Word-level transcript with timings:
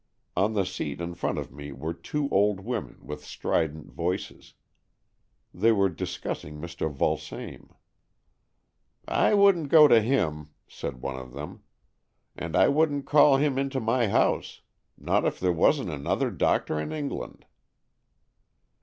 On 0.35 0.53
the 0.53 0.65
seat 0.65 0.99
in 0.99 1.13
front 1.13 1.37
of 1.37 1.51
me 1.51 1.71
were 1.71 1.93
two 1.93 2.27
old 2.31 2.61
women 2.61 2.97
with 3.05 3.23
strident 3.23 3.91
voices. 3.91 4.55
They 5.53 5.71
were 5.71 5.89
discussing 5.89 6.59
Mr. 6.59 6.91
Vulsame." 6.91 7.69
I 9.27 9.35
wouldn't 9.35 9.69
go 9.69 9.87
to 9.87 10.01
him," 10.01 10.49
said 10.67 11.01
one 11.03 11.17
of 11.17 11.33
them," 11.33 11.61
and 12.35 12.55
I 12.55 12.67
wouldn't 12.67 13.05
call 13.05 13.37
him 13.37 13.59
into 13.59 13.79
my 13.79 14.07
house, 14.07 14.61
not 14.97 15.23
if 15.23 15.39
there 15.39 15.53
wasn't 15.53 15.91
another 15.91 16.31
doctor 16.31 16.79
in 16.79 16.91
England." 16.91 17.45